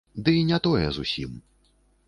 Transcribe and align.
Ды 0.27 0.33
не 0.51 0.57
тое 0.67 0.87
зусім. 0.97 1.39